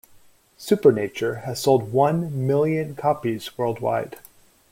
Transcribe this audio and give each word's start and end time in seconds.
"Supernature" 0.57 1.41
has 1.45 1.61
sold 1.61 1.93
one 1.93 2.47
million 2.47 2.95
copies 2.95 3.55
worldwide. 3.55 4.17